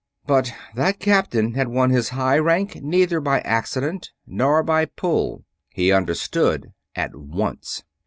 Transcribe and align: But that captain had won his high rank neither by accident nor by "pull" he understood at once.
But 0.25 0.51
that 0.73 0.97
captain 0.97 1.53
had 1.53 1.67
won 1.67 1.91
his 1.91 2.09
high 2.09 2.39
rank 2.39 2.81
neither 2.81 3.19
by 3.19 3.39
accident 3.41 4.09
nor 4.25 4.63
by 4.63 4.85
"pull" 4.85 5.43
he 5.69 5.91
understood 5.91 6.73
at 6.95 7.15
once. 7.15 7.83